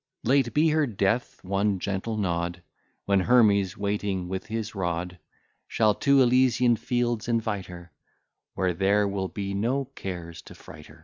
[0.23, 2.63] Late be her death, one gentle nod,
[3.05, 5.19] When Hermes, waiting with his rod,
[5.67, 7.91] Shall to Elysian fields invite her,
[8.55, 10.99] Where there will be no cares to fright her!